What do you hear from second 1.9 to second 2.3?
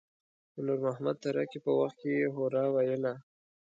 کې يې